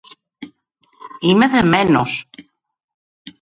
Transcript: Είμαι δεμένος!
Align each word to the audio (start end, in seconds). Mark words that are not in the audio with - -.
Είμαι 1.19 1.47
δεμένος! 1.47 2.27